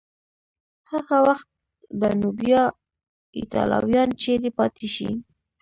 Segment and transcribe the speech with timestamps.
[0.91, 1.49] هغه وخت
[1.99, 2.63] به نو بیا
[3.37, 5.09] ایټالویان چیري پاتې شي؟